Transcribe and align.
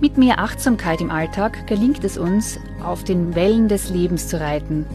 Mit 0.00 0.18
mehr 0.18 0.40
Achtsamkeit 0.40 1.00
im 1.00 1.10
Alltag 1.10 1.66
gelingt 1.66 2.04
es 2.04 2.18
uns, 2.18 2.58
auf 2.84 3.04
den 3.04 3.34
Wellen 3.34 3.68
des 3.68 3.90
Lebens 3.90 4.28
zu 4.28 4.40
reiten 4.40 4.86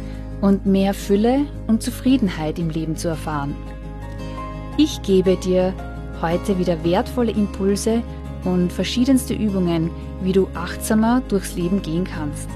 und 0.41 0.65
mehr 0.65 0.93
Fülle 0.93 1.45
und 1.67 1.81
Zufriedenheit 1.81 2.59
im 2.59 2.69
Leben 2.69 2.95
zu 2.95 3.07
erfahren. 3.07 3.55
Ich 4.77 5.01
gebe 5.01 5.35
dir 5.37 5.73
heute 6.21 6.59
wieder 6.59 6.83
wertvolle 6.83 7.31
Impulse 7.31 8.01
und 8.43 8.71
verschiedenste 8.71 9.33
Übungen, 9.33 9.89
wie 10.21 10.33
du 10.33 10.47
achtsamer 10.53 11.21
durchs 11.27 11.55
Leben 11.55 11.81
gehen 11.81 12.03
kannst. 12.03 12.49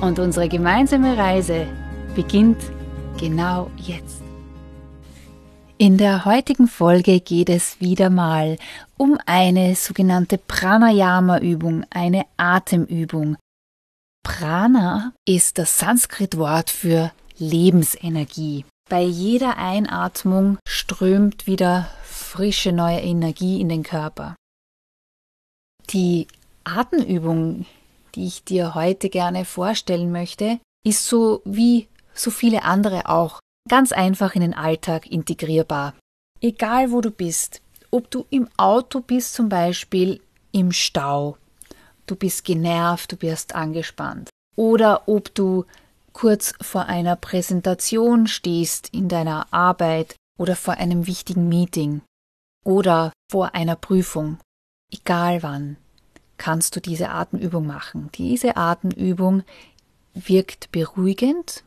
Und 0.00 0.18
unsere 0.18 0.48
gemeinsame 0.48 1.16
Reise 1.16 1.66
beginnt 2.14 2.62
genau 3.18 3.70
jetzt. 3.76 4.23
In 5.84 5.98
der 5.98 6.24
heutigen 6.24 6.66
Folge 6.66 7.20
geht 7.20 7.50
es 7.50 7.78
wieder 7.78 8.08
mal 8.08 8.56
um 8.96 9.18
eine 9.26 9.76
sogenannte 9.76 10.38
Pranayama-Übung, 10.38 11.84
eine 11.90 12.24
Atemübung. 12.38 13.36
Prana 14.22 15.12
ist 15.26 15.58
das 15.58 15.78
Sanskrit-Wort 15.78 16.70
für 16.70 17.12
Lebensenergie. 17.36 18.64
Bei 18.88 19.02
jeder 19.02 19.58
Einatmung 19.58 20.56
strömt 20.66 21.46
wieder 21.46 21.90
frische 22.02 22.72
neue 22.72 23.00
Energie 23.00 23.60
in 23.60 23.68
den 23.68 23.82
Körper. 23.82 24.36
Die 25.90 26.28
Atemübung, 26.64 27.66
die 28.14 28.26
ich 28.26 28.42
dir 28.42 28.74
heute 28.74 29.10
gerne 29.10 29.44
vorstellen 29.44 30.10
möchte, 30.10 30.60
ist 30.82 31.06
so 31.06 31.42
wie 31.44 31.88
so 32.14 32.30
viele 32.30 32.62
andere 32.62 33.06
auch 33.10 33.40
ganz 33.68 33.92
einfach 33.92 34.34
in 34.34 34.42
den 34.42 34.54
Alltag 34.54 35.10
integrierbar. 35.10 35.94
Egal 36.40 36.90
wo 36.90 37.00
du 37.00 37.10
bist, 37.10 37.62
ob 37.90 38.10
du 38.10 38.26
im 38.30 38.48
Auto 38.56 39.00
bist 39.00 39.34
zum 39.34 39.48
Beispiel 39.48 40.20
im 40.52 40.72
Stau, 40.72 41.38
du 42.06 42.16
bist 42.16 42.44
genervt, 42.44 43.12
du 43.12 43.16
bist 43.16 43.54
angespannt, 43.54 44.30
oder 44.56 45.08
ob 45.08 45.34
du 45.34 45.64
kurz 46.12 46.54
vor 46.60 46.86
einer 46.86 47.16
Präsentation 47.16 48.26
stehst 48.26 48.88
in 48.92 49.08
deiner 49.08 49.52
Arbeit 49.52 50.16
oder 50.38 50.56
vor 50.56 50.74
einem 50.74 51.06
wichtigen 51.06 51.48
Meeting 51.48 52.02
oder 52.64 53.12
vor 53.30 53.54
einer 53.54 53.76
Prüfung, 53.76 54.38
egal 54.92 55.42
wann, 55.42 55.76
kannst 56.36 56.76
du 56.76 56.80
diese 56.80 57.10
Atemübung 57.10 57.66
machen. 57.66 58.10
Diese 58.14 58.56
Atemübung 58.56 59.42
wirkt 60.14 60.70
beruhigend 60.72 61.64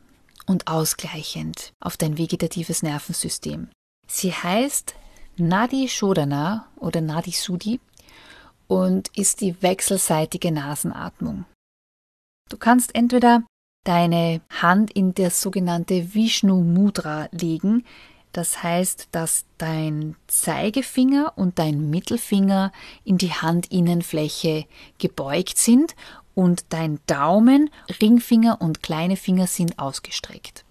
und 0.48 0.66
ausgleichend 0.66 1.72
auf 1.80 1.96
dein 1.96 2.18
vegetatives 2.18 2.82
Nervensystem. 2.82 3.68
Sie 4.06 4.32
heißt 4.32 4.94
Nadi 5.36 5.88
Shodana 5.88 6.68
oder 6.76 7.00
Nadi 7.00 7.30
Sudi 7.30 7.80
und 8.66 9.08
ist 9.16 9.40
die 9.40 9.62
wechselseitige 9.62 10.50
Nasenatmung. 10.50 11.44
Du 12.48 12.56
kannst 12.56 12.94
entweder 12.94 13.44
deine 13.84 14.40
Hand 14.50 14.90
in 14.90 15.14
das 15.14 15.40
sogenannte 15.40 16.14
Vishnu 16.14 16.62
Mudra 16.62 17.28
legen, 17.32 17.84
das 18.32 18.62
heißt, 18.62 19.08
dass 19.12 19.44
dein 19.56 20.16
Zeigefinger 20.26 21.32
und 21.36 21.58
dein 21.58 21.90
Mittelfinger 21.90 22.72
in 23.04 23.18
die 23.18 23.32
Handinnenfläche 23.32 24.66
gebeugt 24.98 25.58
sind 25.58 25.96
und 26.34 26.66
dein 26.68 27.00
Daumen, 27.06 27.70
Ringfinger 28.00 28.60
und 28.60 28.82
kleine 28.82 29.16
Finger 29.16 29.46
sind 29.46 29.78
ausgestreckt. 29.78 30.64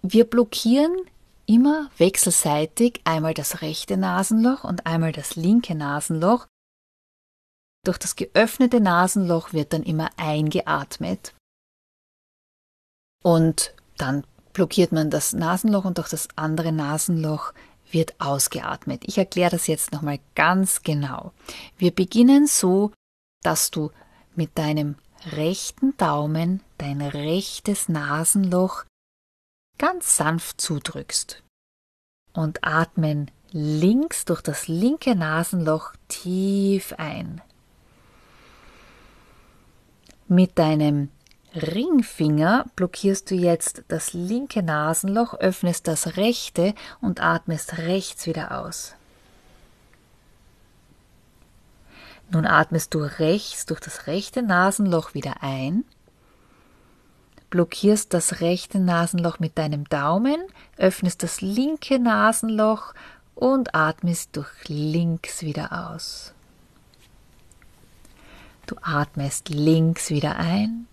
Wir 0.00 0.24
blockieren 0.24 0.96
immer 1.46 1.90
wechselseitig 1.98 3.00
einmal 3.04 3.34
das 3.34 3.62
rechte 3.62 3.96
Nasenloch 3.96 4.64
und 4.64 4.86
einmal 4.86 5.12
das 5.12 5.36
linke 5.36 5.74
Nasenloch. 5.74 6.46
Durch 7.84 7.98
das 7.98 8.16
geöffnete 8.16 8.80
Nasenloch 8.80 9.52
wird 9.52 9.72
dann 9.72 9.82
immer 9.82 10.10
eingeatmet 10.16 11.34
und 13.22 13.74
dann 13.96 14.24
blockiert 14.52 14.92
man 14.92 15.10
das 15.10 15.32
Nasenloch 15.32 15.84
und 15.84 15.98
durch 15.98 16.08
das 16.08 16.28
andere 16.36 16.72
Nasenloch 16.72 17.52
wird 17.90 18.14
ausgeatmet. 18.20 19.02
Ich 19.06 19.18
erkläre 19.18 19.50
das 19.50 19.66
jetzt 19.66 19.92
nochmal 19.92 20.18
ganz 20.34 20.82
genau. 20.82 21.32
Wir 21.76 21.90
beginnen 21.90 22.46
so, 22.46 22.92
dass 23.42 23.70
du 23.70 23.90
mit 24.34 24.56
deinem 24.56 24.96
rechten 25.32 25.96
Daumen 25.96 26.62
dein 26.78 27.02
rechtes 27.02 27.88
Nasenloch 27.88 28.84
ganz 29.78 30.16
sanft 30.16 30.60
zudrückst 30.60 31.42
und 32.32 32.64
atmen 32.64 33.30
links 33.50 34.24
durch 34.24 34.40
das 34.40 34.68
linke 34.68 35.14
Nasenloch 35.14 35.92
tief 36.08 36.94
ein. 36.96 37.42
Mit 40.28 40.58
deinem 40.58 41.10
Ringfinger 41.54 42.66
blockierst 42.76 43.30
du 43.30 43.34
jetzt 43.34 43.84
das 43.88 44.14
linke 44.14 44.62
Nasenloch, 44.62 45.34
öffnest 45.34 45.86
das 45.86 46.16
rechte 46.16 46.74
und 47.00 47.22
atmest 47.22 47.78
rechts 47.78 48.26
wieder 48.26 48.58
aus. 48.58 48.94
Nun 52.30 52.46
atmest 52.46 52.94
du 52.94 53.00
rechts 53.00 53.66
durch 53.66 53.80
das 53.80 54.06
rechte 54.06 54.42
Nasenloch 54.42 55.12
wieder 55.12 55.42
ein, 55.42 55.84
blockierst 57.50 58.14
das 58.14 58.40
rechte 58.40 58.78
Nasenloch 58.78 59.38
mit 59.38 59.58
deinem 59.58 59.86
Daumen, 59.90 60.40
öffnest 60.78 61.22
das 61.22 61.42
linke 61.42 61.98
Nasenloch 61.98 62.94
und 63.34 63.74
atmest 63.74 64.30
durch 64.36 64.68
links 64.68 65.42
wieder 65.42 65.90
aus. 65.90 66.32
Du 68.66 68.76
atmest 68.80 69.50
links 69.50 70.08
wieder 70.08 70.36
ein, 70.36 70.86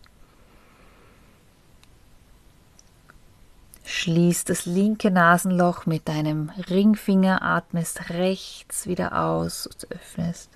schließt 3.90 4.50
das 4.50 4.68
linke 4.68 5.10
Nasenloch 5.10 5.88
mit 5.88 6.08
deinem 6.08 6.52
Ringfinger, 6.70 7.42
atmest 7.42 8.12
rechts 8.12 8.86
wieder 8.86 9.20
aus 9.20 9.66
und 9.66 9.92
öffnest. 9.92 10.52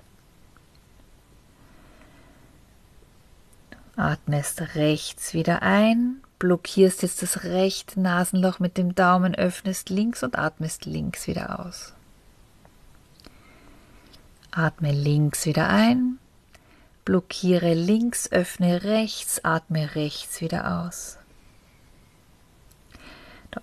Atmest 3.96 4.76
rechts 4.76 5.34
wieder 5.34 5.64
ein, 5.64 6.22
blockierst 6.38 7.02
jetzt 7.02 7.24
das 7.24 7.44
rechte 7.44 8.00
Nasenloch 8.00 8.60
mit 8.60 8.78
dem 8.78 8.94
Daumen, 8.94 9.34
öffnest 9.34 9.90
links 9.90 10.22
und 10.22 10.38
atmest 10.38 10.86
links 10.86 11.26
wieder 11.26 11.66
aus. 11.66 11.94
Atme 14.52 14.92
links 14.92 15.48
wieder 15.48 15.70
ein, 15.70 16.20
blockiere 17.04 17.74
links, 17.74 18.32
öffne 18.32 18.84
rechts, 18.84 19.44
atme 19.44 19.96
rechts 19.96 20.40
wieder 20.42 20.86
aus. 20.86 21.18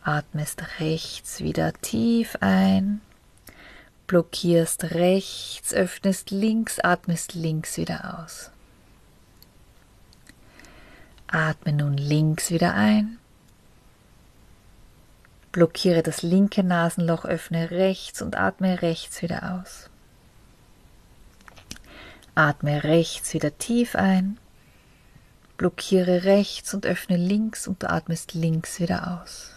Atmest 0.03 0.63
rechts 0.81 1.41
wieder 1.41 1.75
tief 1.75 2.37
ein, 2.41 3.03
blockierst 4.07 4.95
rechts, 4.95 5.75
öffnest 5.75 6.31
links, 6.31 6.81
atmest 6.81 7.35
links 7.35 7.77
wieder 7.77 8.19
aus. 8.19 8.51
Atme 11.27 11.75
nun 11.75 11.99
links 11.99 12.51
wieder 12.51 12.75
ein. 12.75 13.19
Blockiere 15.53 16.03
das 16.03 16.23
linke 16.23 16.65
Nasenloch, 16.65 17.27
öffne 17.27 17.71
rechts 17.71 18.23
und 18.23 18.37
atme 18.37 18.81
rechts 18.81 19.21
wieder 19.21 19.61
aus. 19.61 19.91
Atme 22.35 22.85
rechts 22.85 23.35
wieder 23.35 23.59
tief 23.59 23.97
ein. 23.97 24.39
Blockiere 25.59 26.25
rechts 26.25 26.73
und 26.73 26.87
öffne 26.87 27.19
links 27.19 27.69
und 27.69 27.83
du 27.83 27.91
atmest 27.91 28.33
links 28.33 28.81
wieder 28.81 29.21
aus. 29.21 29.51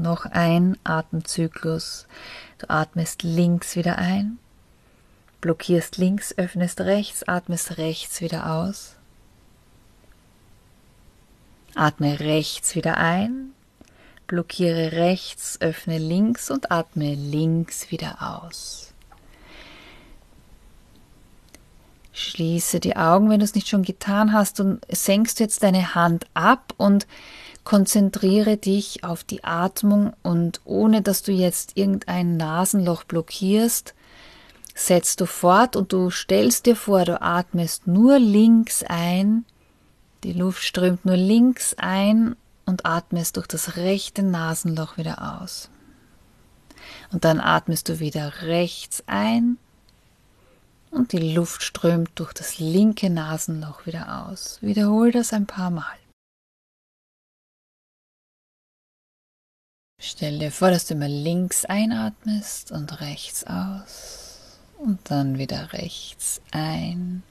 Noch 0.00 0.24
ein 0.24 0.78
Atemzyklus. 0.82 2.06
Du 2.56 2.70
atmest 2.70 3.22
links 3.22 3.76
wieder 3.76 3.98
ein. 3.98 4.38
Blockierst 5.42 5.98
links, 5.98 6.32
öffnest 6.38 6.80
rechts, 6.80 7.28
atmest 7.28 7.76
rechts 7.76 8.22
wieder 8.22 8.50
aus. 8.50 8.96
Atme 11.74 12.18
rechts 12.18 12.74
wieder 12.74 12.96
ein, 12.96 13.52
blockiere 14.26 14.92
rechts, 14.92 15.60
öffne 15.60 15.98
links 15.98 16.50
und 16.50 16.72
atme 16.72 17.14
links 17.14 17.90
wieder 17.90 18.42
aus. 18.42 18.89
Schließe 22.12 22.80
die 22.80 22.96
Augen, 22.96 23.30
wenn 23.30 23.40
du 23.40 23.44
es 23.44 23.54
nicht 23.54 23.68
schon 23.68 23.82
getan 23.82 24.32
hast, 24.32 24.60
und 24.60 24.80
senkst 24.90 25.40
jetzt 25.40 25.62
deine 25.62 25.94
Hand 25.94 26.26
ab 26.34 26.74
und 26.76 27.06
konzentriere 27.64 28.56
dich 28.56 29.04
auf 29.04 29.22
die 29.22 29.44
Atmung 29.44 30.12
und 30.22 30.60
ohne 30.64 31.02
dass 31.02 31.22
du 31.22 31.32
jetzt 31.32 31.76
irgendein 31.76 32.36
Nasenloch 32.36 33.04
blockierst, 33.04 33.94
setzt 34.74 35.20
du 35.20 35.26
fort 35.26 35.76
und 35.76 35.92
du 35.92 36.10
stellst 36.10 36.66
dir 36.66 36.76
vor, 36.76 37.04
du 37.04 37.20
atmest 37.20 37.86
nur 37.86 38.18
links 38.18 38.82
ein, 38.82 39.44
die 40.24 40.32
Luft 40.32 40.62
strömt 40.62 41.04
nur 41.04 41.16
links 41.16 41.74
ein 41.78 42.34
und 42.66 42.86
atmest 42.86 43.36
durch 43.36 43.46
das 43.46 43.76
rechte 43.76 44.22
Nasenloch 44.22 44.96
wieder 44.96 45.40
aus. 45.40 45.70
Und 47.12 47.24
dann 47.24 47.40
atmest 47.40 47.88
du 47.88 48.00
wieder 48.00 48.42
rechts 48.42 49.02
ein 49.06 49.58
und 50.90 51.12
die 51.12 51.34
Luft 51.34 51.62
strömt 51.62 52.10
durch 52.16 52.32
das 52.32 52.58
linke 52.58 53.10
Nasenloch 53.10 53.86
wieder 53.86 54.26
aus. 54.26 54.58
Wiederhol 54.60 55.12
das 55.12 55.32
ein 55.32 55.46
paar 55.46 55.70
Mal. 55.70 55.96
Stell 60.02 60.38
dir 60.38 60.50
vor, 60.50 60.70
dass 60.70 60.86
du 60.86 60.94
immer 60.94 61.08
links 61.08 61.66
einatmest 61.66 62.72
und 62.72 63.00
rechts 63.00 63.46
aus 63.46 64.58
und 64.78 64.98
dann 65.10 65.36
wieder 65.38 65.74
rechts 65.74 66.40
ein 66.52 67.22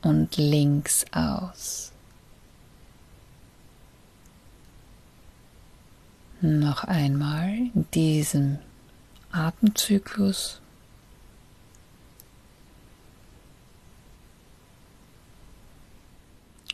und 0.00 0.36
links 0.38 1.04
aus. 1.12 1.92
Noch 6.40 6.84
einmal 6.84 7.48
in 7.74 7.86
diesem 7.92 8.58
Atemzyklus 9.32 10.62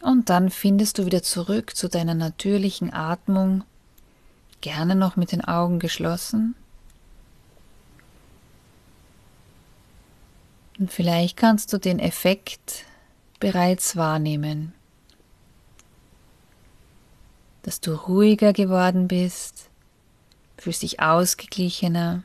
Und 0.05 0.29
dann 0.29 0.51
findest 0.51 0.99
du 0.99 1.07
wieder 1.07 1.23
zurück 1.23 1.75
zu 1.75 1.89
deiner 1.89 2.13
natürlichen 2.13 2.93
Atmung, 2.93 3.65
gerne 4.61 4.95
noch 4.95 5.17
mit 5.17 5.33
den 5.33 5.43
Augen 5.43 5.79
geschlossen. 5.79 6.55
Und 10.79 10.93
vielleicht 10.93 11.39
kannst 11.39 11.73
du 11.73 11.79
den 11.79 11.99
Effekt 11.99 12.85
bereits 13.41 13.97
wahrnehmen, 13.97 14.75
dass 17.63 17.81
du 17.81 17.95
ruhiger 17.95 18.53
geworden 18.53 19.09
bist, 19.09 19.71
fühlst 20.59 20.83
dich 20.83 21.01
ausgeglichener, 21.01 22.25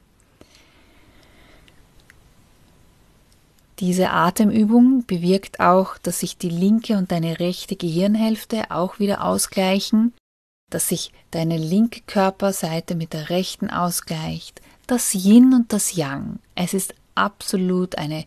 Diese 3.79 4.09
Atemübung 4.09 5.05
bewirkt 5.05 5.61
auch, 5.61 5.97
dass 5.97 6.19
sich 6.19 6.37
die 6.37 6.49
linke 6.49 6.97
und 6.97 7.11
deine 7.11 7.39
rechte 7.39 7.77
Gehirnhälfte 7.77 8.71
auch 8.71 8.99
wieder 8.99 9.23
ausgleichen, 9.23 10.13
dass 10.69 10.89
sich 10.89 11.13
deine 11.31 11.57
linke 11.57 12.01
Körperseite 12.01 12.95
mit 12.95 13.13
der 13.13 13.29
rechten 13.29 13.69
ausgleicht, 13.69 14.61
das 14.87 15.13
Yin 15.13 15.53
und 15.53 15.71
das 15.71 15.95
Yang. 15.95 16.39
Es 16.55 16.73
ist 16.73 16.93
absolut 17.15 17.97
eine 17.97 18.25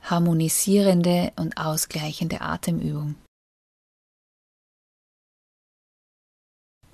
harmonisierende 0.00 1.32
und 1.36 1.56
ausgleichende 1.56 2.40
Atemübung. 2.40 3.16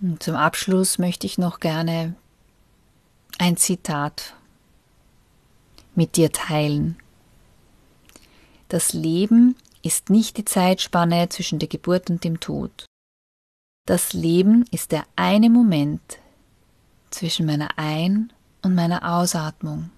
Und 0.00 0.22
zum 0.22 0.36
Abschluss 0.36 0.96
möchte 0.96 1.26
ich 1.26 1.36
noch 1.36 1.60
gerne 1.60 2.14
ein 3.38 3.58
Zitat 3.58 4.34
mit 5.94 6.16
dir 6.16 6.32
teilen. 6.32 6.96
Das 8.70 8.92
Leben 8.92 9.56
ist 9.82 10.10
nicht 10.10 10.36
die 10.36 10.44
Zeitspanne 10.44 11.28
zwischen 11.28 11.58
der 11.58 11.68
Geburt 11.68 12.08
und 12.08 12.22
dem 12.22 12.38
Tod. 12.38 12.86
Das 13.84 14.12
Leben 14.12 14.64
ist 14.70 14.92
der 14.92 15.04
eine 15.16 15.50
Moment 15.50 16.18
zwischen 17.10 17.46
meiner 17.46 17.76
Ein- 17.78 18.32
und 18.62 18.76
meiner 18.76 19.16
Ausatmung. 19.16 19.90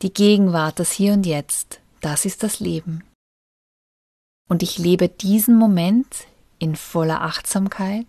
Die 0.00 0.14
Gegenwart, 0.14 0.78
das 0.78 0.90
Hier 0.92 1.12
und 1.12 1.26
Jetzt, 1.26 1.80
das 2.00 2.24
ist 2.24 2.42
das 2.42 2.60
Leben. 2.60 3.04
Und 4.48 4.62
ich 4.62 4.78
lebe 4.78 5.10
diesen 5.10 5.58
Moment 5.58 6.26
in 6.58 6.76
voller 6.76 7.20
Achtsamkeit, 7.20 8.06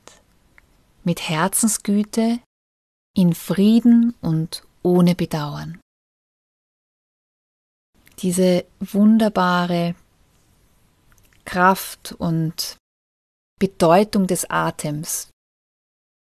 mit 1.04 1.27
Herzensgüte, 1.27 2.39
in 3.18 3.36
Frieden 3.36 4.13
und 4.21 4.63
ohne 4.81 5.13
Bedauern 5.13 5.81
diese 8.21 8.66
wunderbare 8.80 9.95
Kraft 11.45 12.13
und 12.18 12.77
Bedeutung 13.60 14.27
des 14.27 14.50
Atems, 14.50 15.30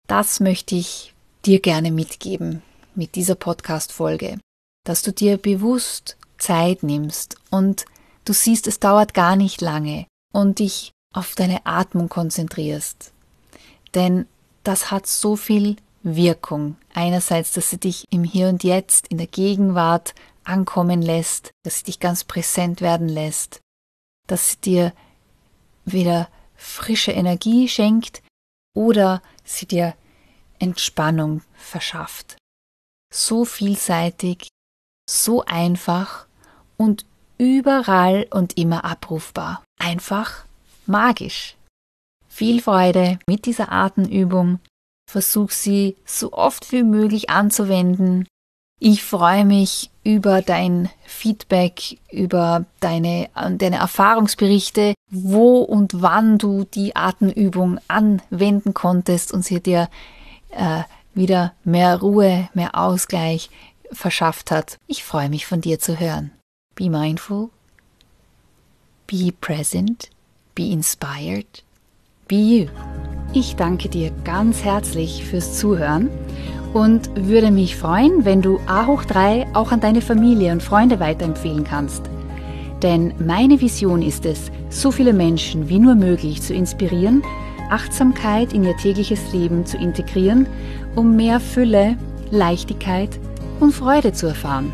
das 0.07 0.39
möchte 0.39 0.75
ich 0.75 1.13
dir 1.45 1.59
gerne 1.59 1.91
mitgeben 1.91 2.61
mit 2.95 3.15
dieser 3.15 3.35
Podcast-Folge, 3.35 4.39
dass 4.85 5.01
du 5.01 5.11
dir 5.13 5.37
bewusst 5.37 6.17
Zeit 6.37 6.83
nimmst 6.83 7.35
und 7.49 7.85
du 8.25 8.33
siehst, 8.33 8.67
es 8.67 8.79
dauert 8.79 9.13
gar 9.13 9.35
nicht 9.35 9.61
lange 9.61 10.07
und 10.33 10.59
dich 10.59 10.91
auf 11.13 11.35
deine 11.35 11.65
Atmung 11.65 12.09
konzentrierst. 12.09 13.11
Denn 13.93 14.25
das 14.63 14.91
hat 14.91 15.07
so 15.07 15.35
viel 15.35 15.77
Wirkung. 16.15 16.77
Einerseits, 16.93 17.53
dass 17.53 17.69
sie 17.69 17.79
dich 17.79 18.05
im 18.11 18.23
Hier 18.23 18.49
und 18.49 18.63
Jetzt, 18.63 19.07
in 19.07 19.17
der 19.17 19.27
Gegenwart 19.27 20.13
ankommen 20.43 21.01
lässt, 21.01 21.51
dass 21.63 21.79
sie 21.79 21.85
dich 21.85 21.99
ganz 21.99 22.23
präsent 22.23 22.81
werden 22.81 23.07
lässt, 23.07 23.61
dass 24.27 24.51
sie 24.51 24.57
dir 24.57 24.93
wieder 25.85 26.29
frische 26.55 27.11
Energie 27.11 27.67
schenkt 27.67 28.21
oder 28.75 29.21
sie 29.43 29.65
dir 29.65 29.95
Entspannung 30.59 31.41
verschafft. 31.53 32.37
So 33.13 33.45
vielseitig, 33.45 34.49
so 35.09 35.43
einfach 35.45 36.27
und 36.77 37.05
überall 37.37 38.27
und 38.29 38.57
immer 38.57 38.83
abrufbar. 38.83 39.63
Einfach 39.79 40.45
magisch. 40.85 41.55
Viel 42.27 42.61
Freude 42.61 43.19
mit 43.27 43.45
dieser 43.45 43.71
Atemübung. 43.71 44.59
Versuch 45.09 45.51
sie 45.51 45.95
so 46.05 46.33
oft 46.33 46.71
wie 46.71 46.83
möglich 46.83 47.29
anzuwenden 47.29 48.27
ich 48.81 49.03
freue 49.03 49.43
mich 49.43 49.91
über 50.05 50.41
dein 50.41 50.89
Feedback, 51.05 51.99
über 52.11 52.65
deine, 52.79 53.29
deine 53.35 53.75
Erfahrungsberichte, 53.75 54.93
wo 55.11 55.57
und 55.57 56.01
wann 56.01 56.37
du 56.37 56.63
die 56.63 56.95
Atemübung 56.95 57.79
anwenden 57.89 58.73
konntest 58.73 59.33
und 59.33 59.43
sie 59.43 59.59
dir 59.59 59.89
äh, 60.51 60.83
wieder 61.13 61.53
mehr 61.65 61.99
Ruhe, 61.99 62.47
mehr 62.53 62.75
Ausgleich 62.75 63.49
verschafft 63.91 64.49
hat. 64.49 64.77
Ich 64.87 65.03
freue 65.03 65.29
mich 65.29 65.45
von 65.45 65.59
dir 65.59 65.79
zu 65.79 65.99
hören. 65.99 66.31
Be 66.75 66.89
mindful, 66.89 67.49
be 69.07 69.33
present, 69.41 70.09
be 70.55 70.71
inspired, 70.71 71.63
be 72.29 72.35
you. 72.35 72.88
Ich 73.31 73.55
danke 73.55 73.89
dir 73.89 74.09
ganz 74.23 74.63
herzlich 74.63 75.23
fürs 75.23 75.59
Zuhören 75.59 76.09
und 76.73 77.11
würde 77.15 77.51
mich 77.51 77.75
freuen, 77.75 78.25
wenn 78.25 78.41
du 78.41 78.59
A 78.65 78.87
hoch 78.87 79.05
3 79.05 79.45
auch 79.53 79.71
an 79.71 79.81
deine 79.81 80.01
Familie 80.01 80.51
und 80.51 80.63
Freunde 80.63 80.99
weiterempfehlen 80.99 81.63
kannst. 81.63 82.09
Denn 82.81 83.13
meine 83.19 83.61
Vision 83.61 84.01
ist 84.01 84.25
es, 84.25 84.49
so 84.69 84.89
viele 84.89 85.13
Menschen 85.13 85.69
wie 85.69 85.77
nur 85.77 85.93
möglich 85.93 86.41
zu 86.41 86.55
inspirieren, 86.55 87.21
Achtsamkeit 87.69 88.51
in 88.51 88.63
ihr 88.63 88.75
tägliches 88.77 89.31
Leben 89.31 89.63
zu 89.63 89.77
integrieren, 89.77 90.47
um 90.95 91.15
mehr 91.15 91.39
Fülle, 91.39 91.97
Leichtigkeit 92.31 93.19
und 93.59 93.73
Freude 93.73 94.11
zu 94.11 94.25
erfahren. 94.25 94.73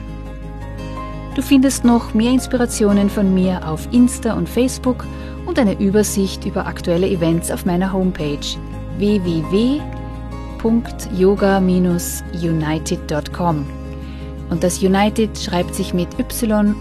Du 1.35 1.41
findest 1.41 1.83
noch 1.83 2.13
mehr 2.13 2.31
Inspirationen 2.31 3.09
von 3.09 3.33
mir 3.33 3.67
auf 3.67 3.87
Insta 3.91 4.33
und 4.33 4.49
Facebook 4.49 5.05
und 5.45 5.59
eine 5.59 5.79
Übersicht 5.79 6.45
über 6.45 6.65
aktuelle 6.65 7.07
Events 7.07 7.51
auf 7.51 7.65
meiner 7.65 7.91
Homepage 7.91 8.39
www 8.97 9.81
www.yoga-united.com. 10.65 13.65
Und 14.49 14.63
das 14.63 14.81
United 14.81 15.37
schreibt 15.37 15.75
sich 15.75 15.93
mit 15.93 16.07
Y-O-U-N-I-T-E-D. 16.19 16.71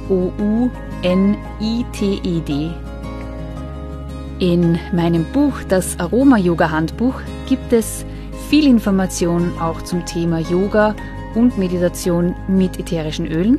In 4.40 4.78
meinem 4.92 5.24
Buch, 5.32 5.54
das 5.68 5.96
Aroma-Yoga-Handbuch, 5.98 7.14
gibt 7.48 7.72
es 7.72 8.04
viel 8.50 8.66
Information 8.66 9.50
auch 9.60 9.80
zum 9.82 10.04
Thema 10.04 10.40
Yoga 10.40 10.94
und 11.34 11.56
Meditation 11.56 12.34
mit 12.48 12.78
ätherischen 12.78 13.26
Ölen. 13.26 13.58